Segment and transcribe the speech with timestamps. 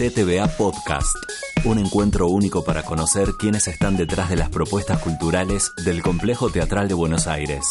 [0.00, 1.14] CTBA Podcast,
[1.66, 6.88] un encuentro único para conocer quiénes están detrás de las propuestas culturales del Complejo Teatral
[6.88, 7.70] de Buenos Aires.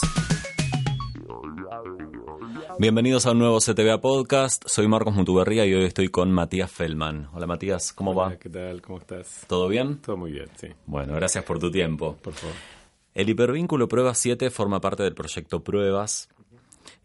[2.77, 4.63] Bienvenidos a un nuevo CTBA Podcast.
[4.67, 7.29] Soy Marcos Mutuberría y hoy estoy con Matías Feldman.
[7.33, 8.35] Hola Matías, ¿cómo Hola, va?
[8.37, 8.79] ¿Qué tal?
[8.83, 9.45] ¿Cómo estás?
[9.47, 9.97] ¿Todo bien?
[9.97, 10.67] Todo muy bien, sí.
[10.85, 12.15] Bueno, gracias por tu tiempo.
[12.21, 12.55] Por favor.
[13.15, 16.29] El hipervínculo Prueba 7 forma parte del proyecto Pruebas.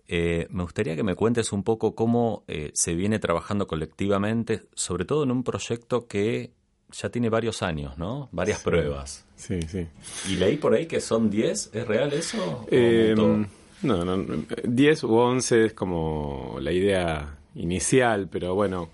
[0.07, 5.05] Eh, me gustaría que me cuentes un poco cómo eh, se viene trabajando colectivamente, sobre
[5.05, 6.53] todo en un proyecto que
[6.93, 8.29] ya tiene varios años, ¿no?
[8.33, 9.25] Varias pruebas.
[9.37, 9.87] Sí, sí.
[10.29, 12.63] Y leí por ahí que son 10, ¿es real eso?
[12.63, 14.25] ¿O Eh, no, no,
[14.65, 18.89] 10 u 11 es como la idea inicial, pero bueno,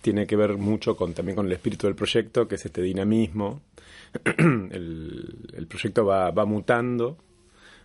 [0.00, 3.60] tiene que ver mucho con también con el espíritu del proyecto, que es este dinamismo.
[4.24, 7.16] el, el proyecto va, va mutando,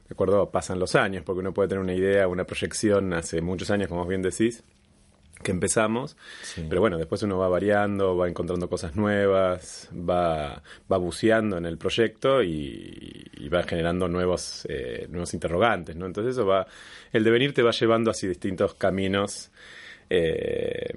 [0.07, 3.69] de acuerdo, pasan los años, porque uno puede tener una idea, una proyección hace muchos
[3.71, 4.63] años, como vos bien decís,
[5.43, 6.65] que empezamos, Sí.
[6.69, 11.77] pero bueno, después uno va variando, va encontrando cosas nuevas, va, va buceando en el
[11.77, 16.05] proyecto y, y va generando nuevos, eh, nuevos interrogantes, ¿no?
[16.05, 16.65] Entonces eso va,
[17.11, 19.51] el devenir te va llevando hacia distintos caminos,
[20.09, 20.95] eh,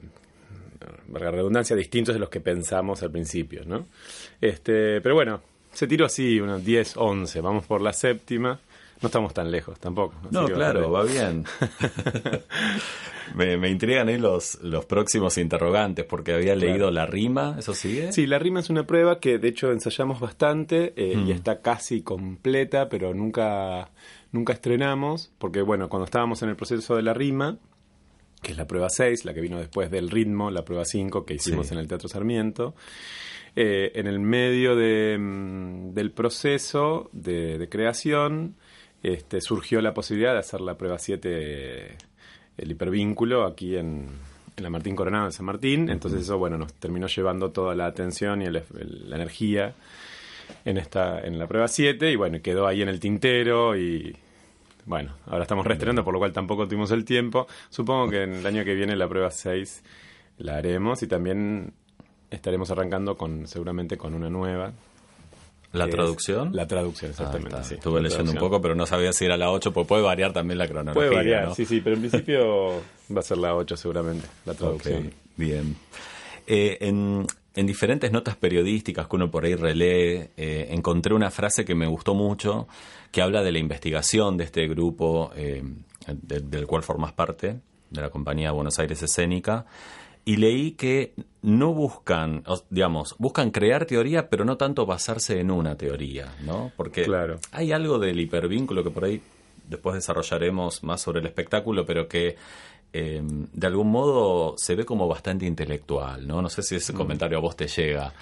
[1.13, 3.87] la redundancia, distintos de los que pensamos al principio, ¿no?
[4.41, 5.41] Este, pero bueno,
[5.73, 8.61] se tiró así, unos 10, 11, vamos por la séptima,
[9.01, 10.15] no estamos tan lejos tampoco.
[10.31, 11.45] No, claro, va bien.
[13.35, 18.13] me, me intrigan ahí los, los próximos interrogantes, porque había leído la rima, ¿eso sigue?
[18.13, 21.29] Sí, la rima es una prueba que de hecho ensayamos bastante eh, Mm.
[21.29, 23.91] y está casi completa, pero nunca,
[24.33, 27.59] nunca estrenamos, porque bueno, cuando estábamos en el proceso de la rima,
[28.43, 31.35] que es la prueba 6, la que vino después del ritmo, la prueba 5 que
[31.35, 31.75] hicimos Sí.
[31.75, 32.75] en el Teatro Sarmiento,
[33.57, 38.55] eh, en el medio de, mm, del proceso de, de creación
[39.03, 41.97] este, surgió la posibilidad de hacer la prueba 7,
[42.59, 44.07] el hipervínculo, aquí en,
[44.57, 45.89] en la Martín Coronado de San Martín.
[45.89, 49.75] Entonces eso, bueno, nos terminó llevando toda la atención y el- el- la energía
[50.65, 54.17] en, esta, en la prueba 7 y bueno, quedó ahí en el tintero y...
[54.87, 57.47] Bueno, ahora estamos reestrenando, por lo cual tampoco tuvimos el tiempo.
[57.69, 59.83] Supongo que en el año que viene la prueba 6
[60.39, 61.75] la haremos y también
[62.31, 64.73] estaremos arrancando con seguramente con una nueva.
[65.73, 66.51] ¿La traducción?
[66.55, 67.63] La traducción, exactamente.
[67.65, 67.75] sí.
[67.75, 70.59] Estuve leyendo un poco, pero no sabía si era la 8, pues puede variar también
[70.59, 70.95] la cronología.
[70.95, 71.55] Puede variar, ¿no?
[71.55, 72.83] sí, sí, pero en principio
[73.15, 75.09] va a ser la 8 seguramente, la traducción.
[75.09, 75.77] Ok, bien.
[76.47, 81.65] Eh, en, en diferentes notas periodísticas que uno por ahí relee, eh, encontré una frase
[81.67, 82.67] que me gustó mucho,
[83.13, 85.63] que habla de la investigación de este grupo eh,
[86.07, 89.67] de- del cual formas parte, de la compañía Buenos Aires Escénica,
[90.29, 95.75] y leí que no buscan, digamos, buscan crear teoría, pero no tanto basarse en una
[95.77, 96.71] teoría, ¿no?
[96.77, 97.39] Porque Claro.
[97.53, 99.23] hay algo del hipervínculo que por ahí
[99.67, 102.37] después desarrollaremos más sobre el espectáculo, pero que
[102.93, 106.43] eh, de algún modo se ve como bastante intelectual, ¿no?
[106.43, 108.13] No sé si ese comentario a vos te llega,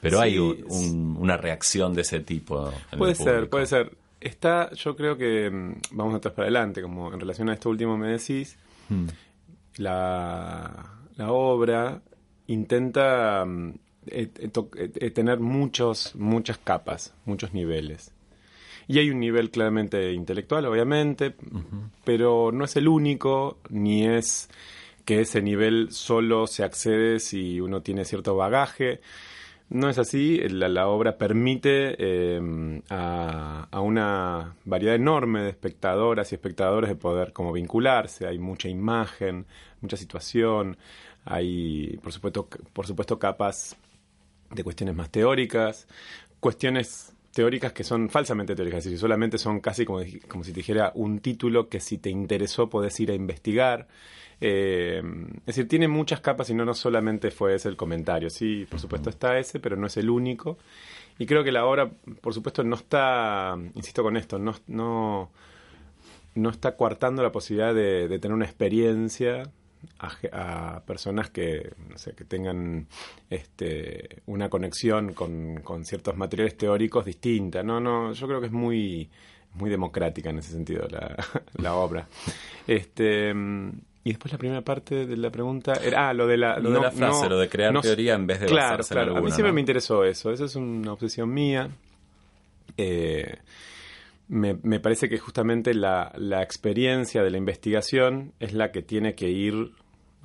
[0.00, 0.20] pero Mm.
[0.20, 2.66] Sí, hay un- un- una reacción de ese tipo.
[2.68, 3.92] en el Puede ser, puede ser.
[4.20, 7.96] Está, yo creo que mm, vamos atrás para adelante, como en relación a esto último
[7.96, 8.56] me decís,
[8.90, 9.06] Hmm.
[9.76, 12.02] la, la obra
[12.46, 13.70] intenta mm,
[14.06, 18.12] eh, eh, eh, eh, tener muchos, muchas capas, muchos niveles.
[18.88, 21.34] Y hay un nivel claramente intelectual, obviamente,
[22.04, 24.48] pero no es el único, ni es
[25.04, 29.00] que ese nivel solo se accede si uno tiene cierto bagaje.
[29.68, 36.36] No es así, la, la obra permite eh, a, una variedad enorme de espectadoras y
[36.36, 39.46] espectadores de poder como vincularse, hay mucha imagen,
[39.80, 40.76] mucha situación,
[41.24, 43.76] hay por supuesto, por supuesto capas
[44.50, 45.88] de cuestiones más teóricas,
[46.38, 50.60] cuestiones teóricas que son falsamente teóricas, es decir, solamente son casi como, como si te
[50.60, 53.88] dijera un título que si te interesó podés ir a investigar.
[54.40, 55.02] Eh,
[55.38, 58.30] es decir, tiene muchas capas y no, no solamente fue ese el comentario.
[58.30, 60.58] Sí, por supuesto está ese, pero no es el único.
[61.18, 61.90] Y creo que la obra,
[62.20, 65.30] por supuesto, no está, insisto con esto, no, no,
[66.34, 69.50] no está coartando la posibilidad de, tener una experiencia
[69.98, 71.72] a, personas que,
[72.16, 72.86] que tengan
[73.30, 77.62] este, una conexión con, con ciertos materiales teóricos distinta.
[77.62, 79.08] No, no, yo creo que es muy,
[79.54, 81.16] muy democrática en ese sentido la,
[81.54, 82.06] la obra.
[82.66, 83.32] Este,
[84.06, 86.80] Y después la primera parte de la pregunta era, ah, lo de la, lo de
[86.80, 89.06] la frase, lo de crear teoría en vez de claro, basarse claro.
[89.06, 91.70] en A mí alguna, siempre me interesó eso, eso es una obsesión mía.
[92.76, 93.38] Eh,
[94.28, 99.16] me, me parece que justamente la, la experiencia de la investigación es la que tiene
[99.16, 99.72] que ir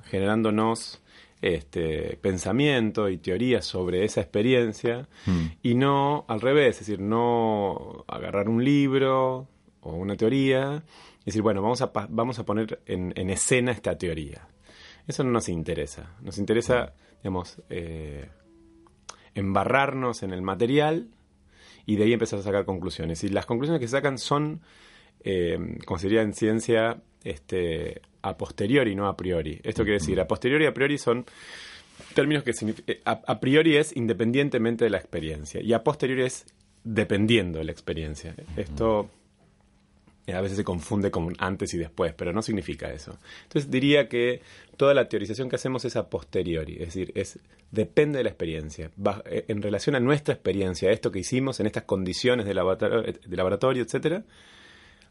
[0.04, 1.00] generándonos
[1.40, 5.46] este pensamiento y teorías sobre esa experiencia Mm.
[5.64, 9.48] y no al revés, es decir, no agarrar un libro
[9.80, 10.84] o una teoría
[11.22, 14.48] y decir, bueno, vamos a, vamos a poner en, en escena esta teoría.
[15.06, 16.14] Eso no nos interesa.
[16.20, 18.28] Nos interesa, digamos, eh,
[19.34, 21.08] embarrarnos en el material
[21.86, 23.22] y de ahí empezar a sacar conclusiones.
[23.24, 24.60] Y las conclusiones que se sacan son,
[25.24, 29.60] eh, como se diría en ciencia, este, a posteriori, no a priori.
[29.62, 31.24] Esto quiere decir, a posteriori y a priori son
[32.14, 32.96] términos que significan...
[33.04, 36.46] A, a priori es independientemente de la experiencia y a posteriori es
[36.84, 38.34] dependiendo de la experiencia.
[38.56, 39.21] Esto eh,
[40.28, 43.18] a veces se confunde con antes y después, pero no significa eso.
[43.44, 44.40] Entonces diría que
[44.76, 47.38] toda la teorización que hacemos es a posteriori, es decir, es
[47.70, 48.90] depende de la experiencia,
[49.24, 53.02] eh, en relación a nuestra experiencia, a esto que hicimos en estas condiciones de laboratorio,
[53.02, 54.24] de laboratorio etcétera,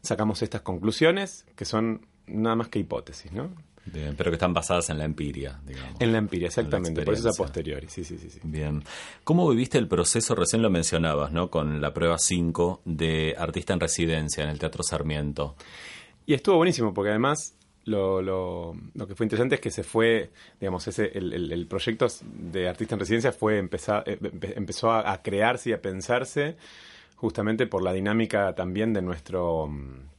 [0.00, 3.50] sacamos estas conclusiones que son nada más que hipótesis, ¿no?
[3.84, 6.00] Bien, pero que están basadas en la empiria, digamos.
[6.00, 8.30] En la empiria, exactamente, por eso es a posteriori, sí, sí, sí.
[8.30, 8.38] sí.
[8.44, 8.82] Bien.
[9.24, 10.34] ¿Cómo viviste el proceso?
[10.36, 11.50] Recién lo mencionabas, ¿no?
[11.50, 15.56] Con la prueba 5 de artista en residencia en el Teatro Sarmiento.
[16.26, 20.30] Y estuvo buenísimo porque además lo, lo, lo que fue interesante es que se fue,
[20.60, 24.92] digamos, ese, el, el- el proyecto de Artista en Residencia fue empezar, eh, empe- empezó
[24.92, 26.56] a, a crearse y a pensarse
[27.16, 30.11] justamente por la dinámica también de nuestro mm,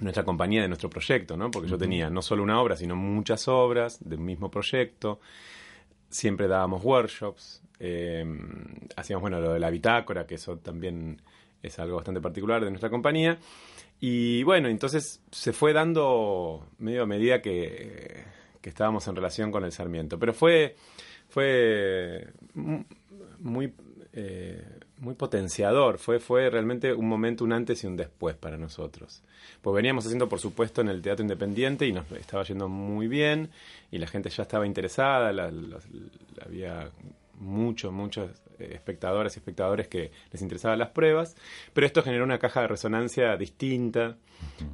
[0.00, 1.50] nuestra compañía, de nuestro proyecto, ¿no?
[1.50, 5.20] Porque yo tenía no solo una obra, sino muchas obras del mismo proyecto.
[6.10, 8.24] Siempre dábamos workshops, eh,
[8.96, 11.20] hacíamos, bueno, lo de la bitácora, que eso también
[11.62, 13.38] es algo bastante particular de nuestra compañía.
[14.00, 18.24] Y bueno, entonces se fue dando medio a medida que,
[18.60, 20.18] que estábamos en relación con el Sarmiento.
[20.18, 20.76] Pero fue,
[21.28, 22.84] fue mu-
[23.38, 23.72] muy,
[24.12, 24.62] eh,
[24.98, 29.22] muy potenciador, fue, fue realmente un momento, un antes y un después para nosotros.
[29.60, 33.50] Pues veníamos haciendo, por supuesto, en el Teatro Independiente y nos estaba yendo muy bien
[33.90, 36.90] y la gente ya estaba interesada, la- la- la- había
[37.40, 38.30] muchos, muchos
[38.60, 41.36] eh, espectadoras y espectadores que les interesaban las pruebas,
[41.72, 44.16] pero esto generó una caja de resonancia distinta,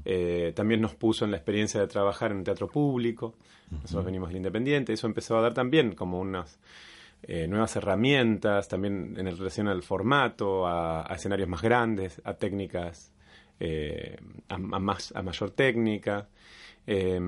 [0.04, 3.34] eh, también nos puso en la experiencia de trabajar en un teatro público,
[3.70, 6.58] nosotros venimos del Independiente, eso empezó a dar también como unas
[7.22, 13.12] eh, nuevas herramientas, también en relación al formato, a, a escenarios más grandes, a técnicas,
[13.60, 14.16] eh,
[14.48, 16.28] a, a más, a mayor técnica.
[16.86, 17.20] Eh,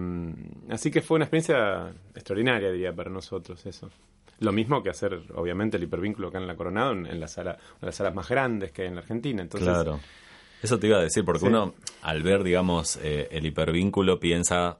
[0.70, 3.90] así que fue una experiencia extraordinaria, diría, para nosotros eso.
[4.40, 7.52] Lo mismo que hacer, obviamente, el hipervínculo acá en la Coronado, en, en la sala,
[7.52, 9.40] una de las salas más grandes que hay en la Argentina.
[9.42, 10.00] Entonces, claro.
[10.62, 11.46] Eso te iba a decir, porque Sí.
[11.46, 14.78] uno, al ver, digamos, eh, el hipervínculo, piensa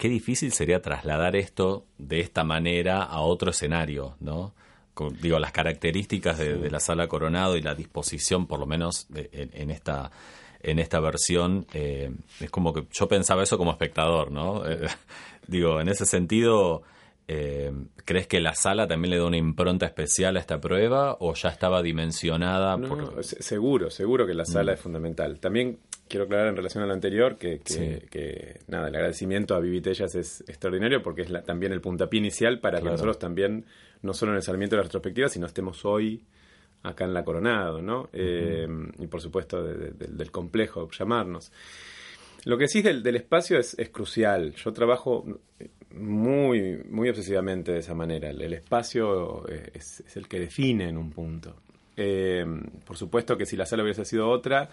[0.00, 4.54] qué difícil sería trasladar esto de esta manera a otro escenario, ¿no?
[4.94, 9.06] Con- digo, las características de, de la sala Coronado y la disposición, por lo menos,
[9.10, 10.10] de- en, en esta
[10.62, 14.66] en esta versión, eh, es como que yo pensaba eso como espectador, ¿no?
[14.68, 14.88] Eh,
[15.46, 16.82] digo, en ese sentido,
[17.28, 17.72] eh,
[18.04, 21.48] ¿crees que la sala también le da una impronta especial a esta prueba o ya
[21.48, 22.76] estaba dimensionada?
[22.76, 25.40] No, por- no, seguro, seguro que la sala es fundamental.
[25.40, 25.78] También
[26.10, 28.06] quiero aclarar en relación a lo anterior que, que, Sí.
[28.10, 32.60] que, nada, el agradecimiento a Vivitellas es extraordinario porque es la- también el puntapié inicial
[32.60, 33.64] para que nosotros también,
[34.02, 36.22] no solo en el Sarmiento de la retrospectiva, sino estemos hoy
[36.82, 38.08] acá en la Coronado, ¿no?
[38.12, 38.66] Eh,
[38.98, 41.52] y por supuesto de- de- del- del complejo llamarnos.
[42.44, 44.54] Lo que decís del, del espacio es, es crucial.
[44.54, 45.26] Yo trabajo
[45.94, 48.30] muy, muy obsesivamente de esa manera.
[48.30, 51.54] El, el espacio eh, es, es el que define en un punto.
[52.02, 52.46] Eh,
[52.86, 54.70] por supuesto que si la sala hubiese sido otra,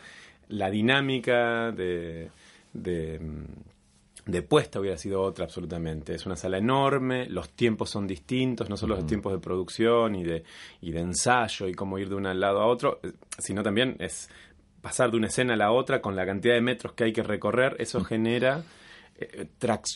[0.47, 2.31] la dinámica de,
[2.71, 6.15] de, mm, de puesta hubiera sido otra absolutamente.
[6.15, 10.23] Es una sala enorme, los tiempos son distintos, no solo los tiempos de producción y
[10.23, 10.45] de,
[10.79, 14.29] y de ensayo y cómo ir de un lado a otro, eh, sino también es
[14.81, 17.23] pasar de una escena a la otra con la cantidad de metros que hay que
[17.23, 18.63] recorrer, eso genera,
[19.17, 19.47] eh,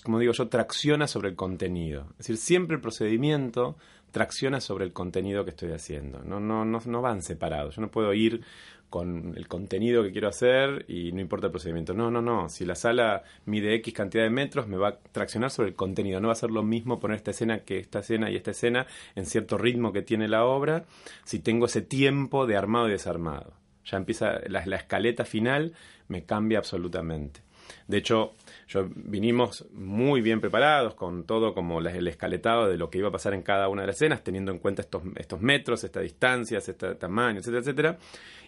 [0.04, 2.08] como digo yo, tracciona sobre el contenido.
[2.12, 3.78] Es decir, siempre el procedimiento
[4.12, 6.20] tracciona sobre el contenido que estoy haciendo.
[6.24, 7.76] No, no, no, no van separados.
[7.76, 8.42] Yo no puedo ir
[8.90, 11.94] con el contenido que quiero hacer y no importa el procedimiento.
[11.94, 12.50] No, no, no.
[12.50, 16.20] Si la sala mide X cantidad de metros, me va a traccionar sobre el contenido.
[16.20, 18.86] No va a ser lo mismo poner esta escena que esta escena y esta escena
[19.16, 20.84] en cierto ritmo que tiene la obra
[21.24, 23.54] si tengo ese tiempo de armado y desarmado.
[23.86, 25.74] Ya empieza la, la escaleta final,
[26.10, 27.42] me cambia absolutamente.
[27.88, 28.34] De hecho,
[28.68, 33.12] yo vinimos muy bien preparados con todo como el escaletado de lo que iba a
[33.12, 36.68] pasar en cada una de las escenas, teniendo en cuenta estos, estos metros, estas distancias,
[36.68, 37.98] este tamaño, etcétera, etcétera.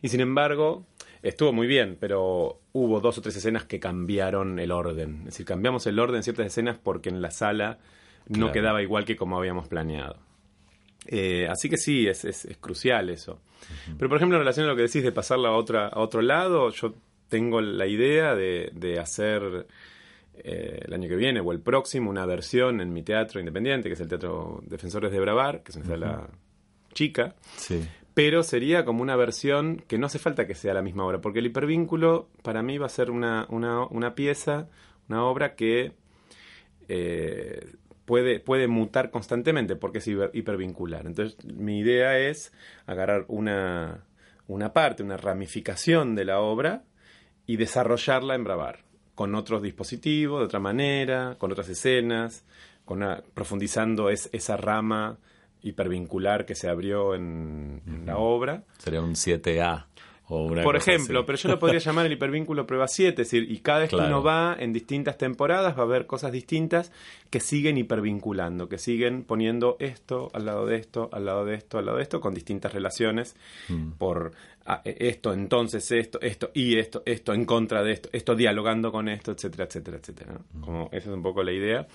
[0.02, 0.86] Y sin embargo,
[1.22, 5.20] estuvo muy bien, pero hubo dos o tres escenas que cambiaron el orden.
[5.20, 7.80] Es decir, cambiamos el orden en ciertas escenas porque en la sala
[8.28, 10.18] no quedaba igual que como habíamos planeado.
[11.06, 13.40] Eh, así que sí, es, es, crucial eso.
[13.98, 16.22] Pero por ejemplo, en relación a lo que decís de pasarla a, otra, a otro
[16.22, 16.94] lado, yo
[17.34, 19.66] tengo la idea de, de hacer
[20.36, 23.94] eh, el año que viene o el próximo una versión en mi teatro independiente, que
[23.94, 26.30] es el Teatro Defensores de Bravar, que es una sala
[26.94, 27.34] chica.
[28.14, 31.40] Pero sería como una versión que no hace falta que sea la misma obra, porque
[31.40, 34.68] el hipervínculo para mí va a ser una, una, una pieza,
[35.10, 35.94] una obra que
[36.88, 37.66] eh,
[38.06, 41.08] puede, puede mutar constantemente porque es hipervincular.
[41.08, 42.54] Entonces mi idea es
[42.86, 44.06] agarrar una,
[44.46, 46.84] una parte, una ramificación de la obra
[47.46, 48.84] y desarrollarla en Bravar
[49.16, 52.44] con otros dispositivos, de otra manera, con otras escenas,
[52.86, 55.18] con profundizando es, esa rama
[55.62, 58.64] hipervincular que se abrió en, la obra.
[58.80, 59.86] Sería un 7A.
[60.28, 63.80] Por ejemplo, pero yo lo podría llamar el hipervínculo prueba 7, es decir, y cada
[63.80, 66.92] vez que uno va en distintas temporadas va a haber cosas distintas
[67.30, 71.78] que siguen hipervinculando, que siguen poniendo esto al lado de esto, al lado de esto,
[71.78, 73.36] al lado de esto, con distintas relaciones
[73.68, 73.92] mm.
[73.98, 74.32] por
[74.66, 78.92] ah, e, esto, entonces esto, esto y esto, esto en contra de esto, esto dialogando
[78.92, 80.40] con esto, etcétera, etcétera, etcétera.
[80.54, 80.62] Mm.
[80.62, 81.88] Como esa es un poco la idea.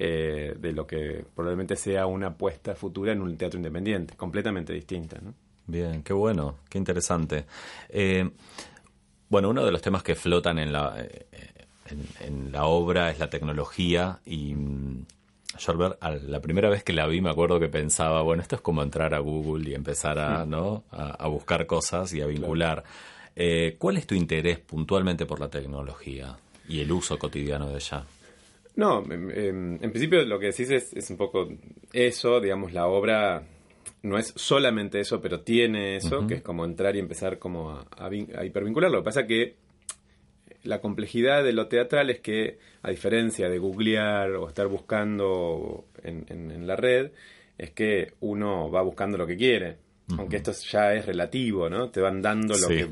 [0.00, 5.18] Eh, de lo que probablemente sea una apuesta futura en un teatro independiente, completamente distinta.
[5.20, 5.34] ¿no?
[5.68, 7.44] Bien, qué bueno, qué interesante.
[7.90, 8.28] Eh,
[9.28, 11.26] bueno, uno de los temas que flotan en la, eh,
[12.20, 15.04] en, la obra es la tecnología y mm,
[16.26, 19.12] la primera vez que la vi me acuerdo que pensaba, bueno, esto es como entrar
[19.12, 20.84] a Google y empezar a, ¿no?
[20.90, 22.82] a, buscar cosas y a vincular.
[23.36, 26.34] Eh, ¿Cuál es tu interés puntualmente por la tecnología
[26.66, 28.04] y el uso cotidiano de ella?
[28.76, 31.46] No, en, principio lo que decís es, es un poco
[31.92, 33.42] eso, digamos, la obra
[34.02, 38.14] no es solamente eso, pero tiene eso, que es como entrar y empezar como a,
[38.14, 38.90] hipervincular.
[38.90, 39.56] Lo que pasa que
[40.62, 46.66] la complejidad de lo teatral es que, a diferencia de googlear o estar buscando en,
[46.66, 47.10] la red,
[47.56, 49.76] es que uno va buscando lo que quiere.
[50.16, 51.90] Aunque esto ya es relativo, ¿no?
[51.90, 52.88] Te van dando lo, que,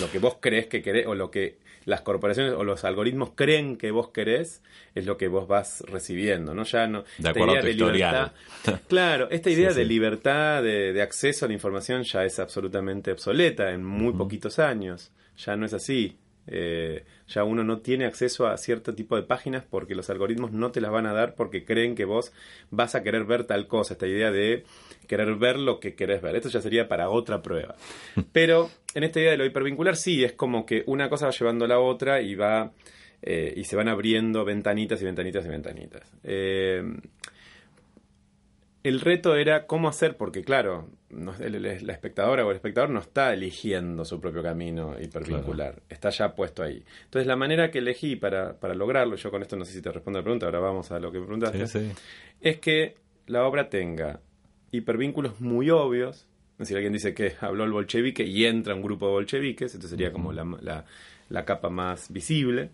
[0.00, 1.56] lo que vos crees que querés o lo que
[1.88, 4.62] las corporaciones o los algoritmos creen que vos querés
[4.94, 6.64] es lo que vos vas recibiendo, ¿no?
[6.64, 7.04] Ya no.
[7.16, 8.32] De acuerdo a tu historial.
[8.88, 13.84] claro, esta idea de libertad, de, acceso a la información ya es absolutamente obsoleta en
[13.84, 15.12] muy poquitos años.
[15.38, 16.18] Ya no es así.
[16.50, 20.70] Eh, ya uno no tiene acceso a cierto tipo de páginas porque los algoritmos no
[20.70, 22.32] te las van a dar porque creen que vos
[22.70, 23.94] vas a querer ver tal cosa.
[23.94, 24.64] Esta idea de
[25.06, 26.36] querer ver lo que querés ver.
[26.36, 27.76] Esto ya sería para otra prueba.
[28.32, 31.64] Pero en esta idea de lo hipervincular, sí, es como que una cosa va llevando
[31.64, 32.72] a la otra y va.
[33.20, 36.12] Eh, y se van abriendo ventanitas y ventanitas y ventanitas.
[36.22, 36.84] Eh,
[38.88, 44.04] el reto era cómo hacer, porque claro, la espectadora o el espectador no está eligiendo
[44.04, 46.84] su propio camino hipervincular, está ya puesto ahí.
[47.04, 49.92] Entonces la manera que elegí para, para lograrlo, yo con esto no sé si te
[49.92, 51.92] respondo la pregunta, ahora vamos a lo que me preguntaste,
[52.40, 54.20] es que la obra tenga
[54.70, 56.26] hipervínculos muy obvios.
[56.52, 59.86] Es decir, alguien dice que habló el bolchevique y entra un grupo de bolcheviques, esto
[59.86, 60.84] sería como la,
[61.28, 62.70] la, capa más visible.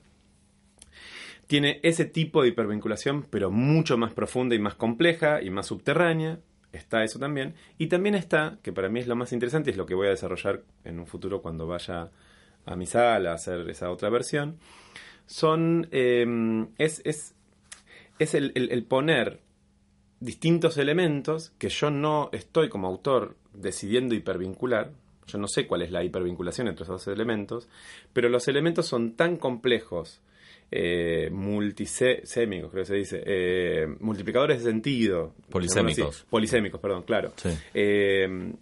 [1.46, 6.38] Tiene ese tipo de hipervinculación, pero mucho más profunda y más compleja y más subterránea.
[6.72, 7.54] Está eso también.
[7.78, 10.10] Y también está, que para mí es lo más interesante, es lo que voy a
[10.10, 12.10] desarrollar en un futuro cuando vaya
[12.66, 14.58] a mi sala a hacer esa otra versión.
[15.26, 15.88] Son.
[15.92, 17.34] Eh, es, es,
[18.18, 19.40] es el poner
[20.24, 24.90] distintos elementos que yo no estoy como autor decidiendo hipervincular.
[25.26, 27.68] Yo no sé cuál es la hipervinculación entre esos dos elementos,
[28.12, 30.20] pero los elementos son tan complejos,
[30.70, 35.34] eh, multisémicos, creo que se dice, eh, multiplicadores de sentido.
[35.50, 36.26] Polisémicos.
[36.28, 37.32] polisémicos, perdón, claro.
[37.72, 38.52] Eh,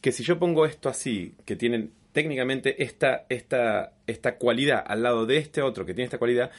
[0.00, 5.26] que si yo pongo esto así, que tienen técnicamente esta, esta, esta cualidad al lado
[5.26, 6.50] de este otro que tiene esta cualidad,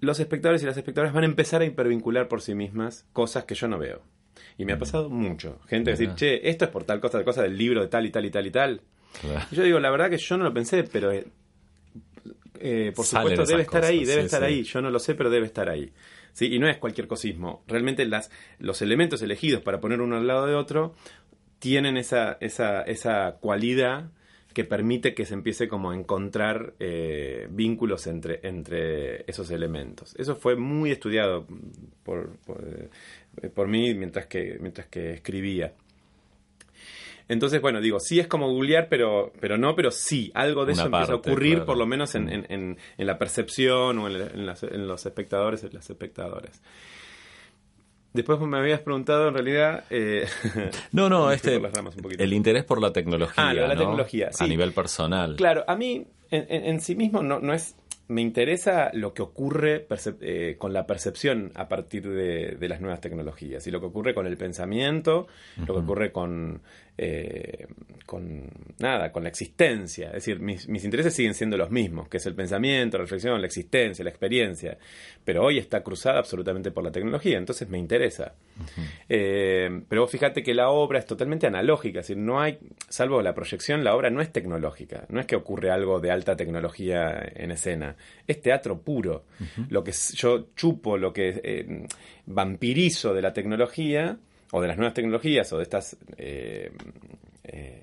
[0.00, 3.54] los espectadores y las espectadoras van a empezar a hipervincular por sí mismas cosas que
[3.54, 4.02] yo no veo.
[4.56, 5.58] Y me ha pasado mucho.
[5.66, 8.10] Gente decir, che, esto es por tal cosa, de cosa del libro de tal y
[8.10, 8.80] tal y tal y tal.
[9.50, 11.26] Y yo digo, la verdad que yo no lo pensé, pero eh,
[12.60, 14.62] eh, por supuesto debe estar ahí, debe estar ahí.
[14.62, 15.92] Yo no lo sé, pero debe estar ahí.
[16.32, 16.52] ¿Sí?
[16.52, 17.62] Y no es cualquier cosismo.
[17.68, 20.94] Realmente las, los elementos elegidos para poner uno al lado de otro
[21.58, 24.10] tienen esa, esa, esa cualidad
[24.54, 30.14] que permite que se empiece como a encontrar eh, vínculos entre, entre esos elementos.
[30.16, 31.46] Eso fue muy estudiado
[32.04, 32.88] por, por, eh,
[33.66, 35.74] mí mientras que, mientras que escribía.
[37.26, 40.82] Entonces, bueno, digo, sí es como googlear, pero, pero no, pero sí, algo de Una
[40.82, 41.66] eso empieza a ocurrir, claro.
[41.66, 42.28] por lo menos en, Mm.
[42.28, 44.08] en- en- en la percepción o
[44.46, 46.60] las- en los espectadores y las espectadoras.
[48.14, 49.84] Después me habías preguntado, en realidad...
[49.90, 50.26] eh,
[50.92, 52.22] No, no, este, por las ramas un poquito.
[52.22, 53.48] el interés por la tecnología.
[53.48, 53.80] Ah, la ¿no?
[53.80, 54.48] tecnología, A sí.
[54.48, 55.34] nivel personal.
[55.36, 57.74] Claro, a mí en, en- en sí mismo no, no es...
[58.06, 59.86] Me interesa lo que ocurre
[60.20, 64.14] eh, con la percepción a partir de, de las nuevas tecnologías y lo que ocurre
[64.14, 65.26] con el pensamiento,
[65.66, 66.60] lo que ocurre con,
[66.98, 67.66] eh,
[68.06, 70.08] con nada, con la existencia.
[70.08, 73.40] Es decir, mis, mis intereses siguen siendo los mismos, que es el pensamiento, la reflexión,
[73.40, 74.78] la existencia, la experiencia.
[75.24, 78.34] Pero hoy está cruzada absolutamente por la tecnología, entonces me interesa.
[79.08, 82.58] Eh, pero vos fíjate que la obra es totalmente analógica, es decir, no hay,
[82.88, 86.36] salvo la proyección, la obra no es tecnológica, no es que ocurre algo de alta
[86.36, 87.93] tecnología en escena,
[88.26, 89.24] es teatro puro.
[89.70, 91.86] Lo que yo chupo, lo que eh,
[92.26, 94.16] vampirizo de la tecnología,
[94.52, 95.96] o de las nuevas tecnologías, o de estas...
[96.16, 96.70] eh,
[97.44, 97.80] eh,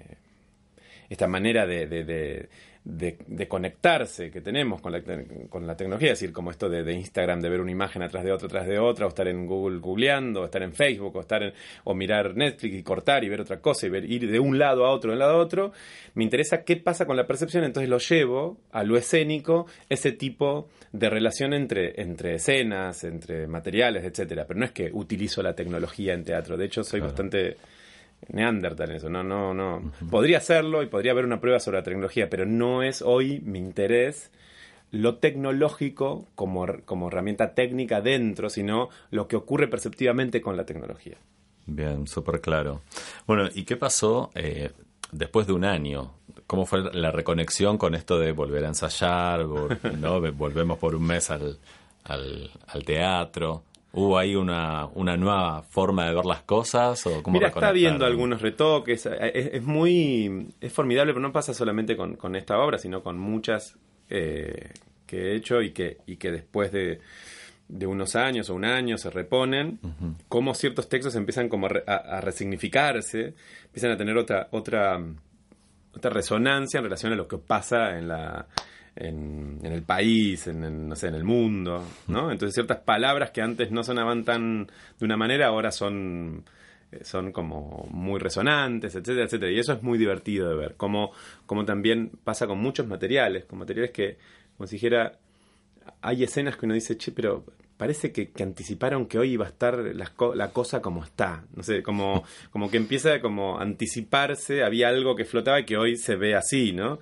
[1.09, 2.49] esta manera de, de- de-
[2.83, 5.01] de- de conectarse que tenemos con la,
[5.49, 8.23] con la tecnología, es decir, como esto de, de Instagram, de ver una imagen atrás
[8.23, 11.19] de otra, atrás de otra, o estar en Google googleando, o estar en Facebook, o
[11.19, 14.39] estar en, o mirar Netflix y cortar y ver otra cosa y ver, ir de
[14.39, 15.71] un lado a otro, de un lado a otro,
[16.15, 20.67] me interesa qué pasa con la percepción, entonces lo llevo a lo escénico, ese tipo
[20.91, 24.45] de relación entre, entre escenas, entre materiales, etcétera.
[24.47, 27.11] Pero no es que utilizo la tecnología en teatro, de hecho soy Claro.
[27.13, 27.57] bastante
[28.29, 29.91] Neandertal eso, no, no, no.
[30.09, 33.59] Podría hacerlo y podría haber una prueba sobre la tecnología, pero no es hoy mi
[33.59, 34.31] interés
[34.91, 41.17] lo tecnológico como, como herramienta técnica dentro, sino lo que ocurre perceptivamente con la tecnología.
[41.65, 42.81] Bien, súper claro.
[43.25, 44.71] Bueno, ¿y qué pasó eh,
[45.11, 46.13] después de un año?
[46.45, 49.45] ¿Cómo fue la reconexión con esto de volver a ensayar?
[49.99, 50.19] ¿no?
[50.33, 51.57] Volvemos por un mes al,
[52.03, 53.63] al, al teatro.
[53.93, 57.05] ¿Hubo ahí una, una nueva forma de ver las cosas?
[57.07, 61.33] ¿o cómo Mira, está viendo algunos retoques, eh, es, es muy, es formidable, pero no
[61.33, 63.77] pasa solamente con, con esta obra, sino con muchas
[64.09, 64.69] eh,
[65.05, 67.01] que he hecho y que, y que después de,
[67.67, 70.15] de unos años o un año se reponen, Ujú.
[70.29, 73.33] cómo ciertos textos empiezan como a, re- a- a resignificarse,
[73.65, 75.01] empiezan a tener otra, otra,
[75.93, 78.47] otra resonancia en relación a lo que pasa en la
[78.95, 82.31] en, en el país, en, en, no sé, en el mundo, ¿no?
[82.31, 84.67] Entonces ciertas palabras que antes no sonaban tan
[84.99, 86.43] de una manera ahora son
[86.91, 89.51] eh, son como muy resonantes, etcétera, etcétera.
[89.51, 90.75] Y eso es muy divertido de ver.
[90.75, 91.11] Como,
[91.45, 94.17] como también pasa con muchos materiales, con materiales que,
[94.57, 95.13] como si dijera,
[96.01, 97.45] hay escenas que uno dice, che, pero
[97.77, 99.79] parece que, que anticiparon que hoy iba a estar
[100.15, 101.45] co- la cosa como está.
[101.55, 105.77] No sé, como, como que empieza como a anticiparse, había algo que flotaba y que
[105.77, 106.99] hoy se ve así, ¿no?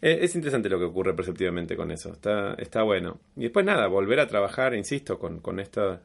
[0.00, 3.20] Eh, Es interesante lo que ocurre perceptivamente con eso, está, está bueno.
[3.36, 6.02] Y después nada, volver a trabajar, insisto, con, con esta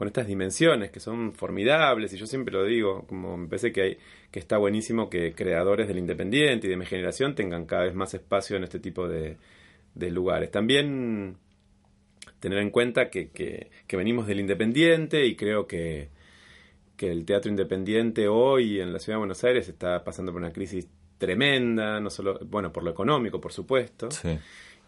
[0.00, 3.82] con estas dimensiones que son formidables y yo siempre lo digo, como me parece que
[3.82, 3.98] hay,
[4.30, 8.14] que está buenísimo que creadores del independiente y de mi generación tengan cada vez más
[8.14, 9.36] espacio en este tipo de,
[9.94, 10.50] lugares.
[10.50, 11.36] También
[12.40, 16.08] tener en cuenta que, que, que venimos del independiente y creo que,
[16.96, 20.52] que el teatro independiente hoy en la ciudad de Buenos Aires está pasando por una
[20.52, 20.88] crisis
[21.20, 24.36] tremenda, no solo, bueno, por lo económico, por supuesto, Sí.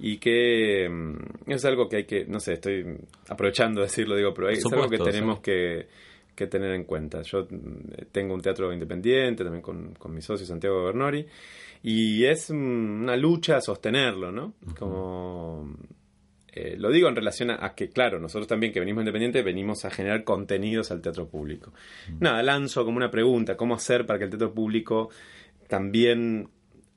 [0.00, 2.84] y que mm, es algo que hay que, no sé, estoy
[3.28, 5.42] aprovechando de decirlo, digo, pero hay- es algo que tenemos sí.
[5.44, 5.86] que,
[6.34, 7.22] que tener en cuenta.
[7.22, 11.24] Yo mm, tengo un teatro independiente también con, con mi socio Santiago Bernori,
[11.84, 14.54] y es mm, una lucha sostenerlo, ¿no?
[14.78, 15.76] Como
[16.54, 19.84] eh, lo digo en relación a, a que, claro, nosotros también que venimos independientes venimos
[19.86, 21.72] a generar contenidos al teatro público.
[22.20, 25.08] Nada, lanzo como una pregunta, ¿cómo hacer para que el teatro público
[25.68, 26.48] también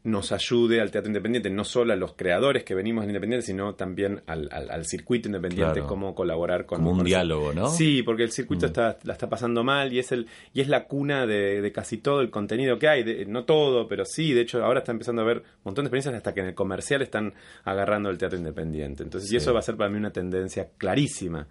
[0.04, 3.74] nos ayude al teatro independiente, no solo a los creadores que venimos del independiente, sino
[3.74, 5.88] también al, al- al circuito independiente, Claro.
[5.88, 6.78] cómo colaborar con...
[6.78, 7.70] Como un diálogo, ¿no?
[7.70, 8.70] Sí, porque el circuito Mm.
[8.70, 11.98] está, la está pasando mal y es el y es la cuna de, de casi
[11.98, 13.02] todo el contenido que hay.
[13.02, 14.32] De- no todo, pero sí.
[14.34, 16.54] De hecho, ahora está empezando a haber un montón de experiencias hasta que en el
[16.54, 19.02] comercial están agarrando el teatro independiente.
[19.02, 19.34] Entonces, Sí.
[19.34, 21.48] y eso va a ser para mí una tendencia clarísima.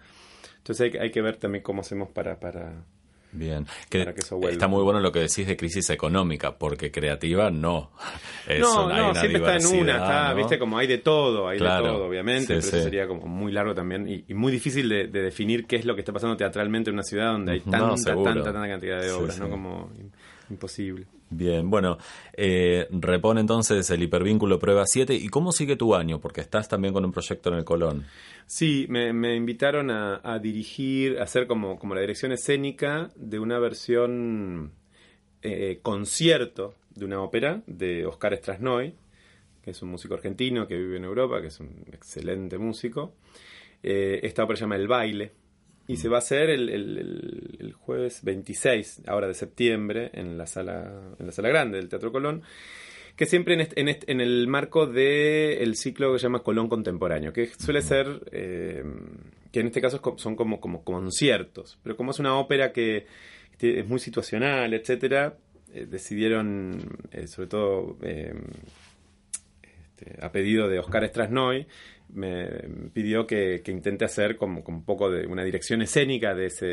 [0.58, 2.38] Entonces hay, que- hay que ver también cómo hacemos para...
[2.38, 2.84] para
[3.34, 3.66] Bien.
[3.90, 7.90] Que, que está muy bueno lo que decís de crisis económica, porque creativa no.
[8.48, 10.36] Es no, una- no, una siempre está en una, está, ¿no?
[10.36, 11.84] viste, como hay de todo, hay Claro.
[11.86, 12.68] de todo, obviamente, Sí, pero sí.
[12.76, 15.84] eso sería como muy largo también y, y muy difícil de, de definir qué es
[15.84, 19.10] lo que está pasando teatralmente en una ciudad donde hay tanta, tanta, tanta cantidad de
[19.12, 19.40] obras, sí.
[19.40, 19.48] ¿no?
[19.50, 20.10] Como im-
[20.50, 21.06] imposible.
[21.30, 21.98] Bien, bueno,
[22.34, 25.14] eh, repone entonces el hipervínculo prueba 7.
[25.14, 26.20] ¿Y cómo sigue tu año?
[26.20, 28.04] Porque estás también con un proyecto en el Colón.
[28.46, 33.38] Sí, me, me invitaron a, a dirigir, a hacer como, como la dirección escénica de
[33.38, 34.72] una versión
[35.42, 38.94] eh, concierto de una ópera de Oscar Strasnoy,
[39.62, 43.14] que es un músico argentino que vive en Europa, que es un excelente músico.
[43.82, 45.32] Eh, esta ópera se llama El Baile
[45.86, 50.38] y se va a hacer el, el- el- el jueves 26, ahora de septiembre, en
[50.38, 52.42] la sala, en la sala grande del Teatro Colón,
[53.16, 56.68] que siempre en, este- en, este- en el marco del ciclo que se llama Colón
[56.68, 58.82] Contemporáneo, que suele ser, eh,
[59.52, 63.06] que en este caso son como, como conciertos, pero como es una ópera que
[63.60, 65.36] es muy situacional, etcétera,
[65.72, 66.78] eh, decidieron,
[67.12, 68.34] eh, sobre todo eh,
[69.62, 71.66] este, a pedido de Oscar Strasnoy,
[72.12, 72.46] me
[72.92, 76.66] pidió que, que intente hacer como, como un poco de una dirección escénica de ese,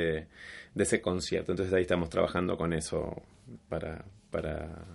[0.73, 1.51] de ese concierto.
[1.51, 3.21] Entonces ahí estamos trabajando con eso
[3.69, 4.85] para, para,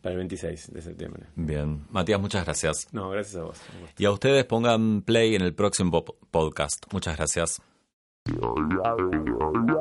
[0.00, 1.24] para el 26 de septiembre.
[1.36, 1.84] Bien.
[1.90, 2.88] Matías, muchas gracias.
[2.92, 3.60] No, gracias a vos.
[3.98, 6.84] Y a ustedes pongan play en el próximo po- podcast.
[6.92, 7.60] Muchas gracias.